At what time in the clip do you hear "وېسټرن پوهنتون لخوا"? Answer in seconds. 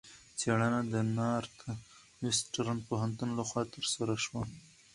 2.21-3.61